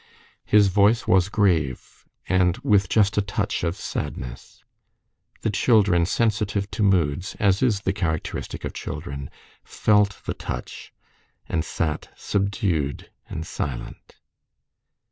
His 0.45 0.69
voice 0.69 1.07
was 1.07 1.29
grave, 1.29 2.05
and 2.27 2.57
with 2.63 2.89
just 2.89 3.19
a 3.19 3.21
touch 3.21 3.63
of 3.63 3.75
sadness. 3.75 4.63
The 5.41 5.51
children, 5.51 6.07
sensitive 6.07 6.71
to 6.71 6.81
moods, 6.81 7.35
as 7.39 7.61
is 7.61 7.81
the 7.81 7.93
characteristic 7.93 8.65
of 8.65 8.73
children, 8.73 9.29
felt 9.63 10.23
the 10.25 10.33
touch 10.33 10.91
and 11.47 11.63
sat 11.63 12.09
subdued 12.17 13.11
and 13.29 13.45
silent. 13.45 14.15